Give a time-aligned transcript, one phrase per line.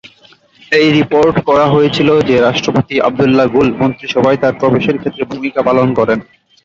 [0.71, 6.19] এটি রিপোর্ট করা হয়েছিল যে রাষ্ট্রপতি আবদুল্লাহ গুল মন্ত্রিসভায় তার প্রবেশের ক্ষেত্রে ভূমিকা পালন করেন।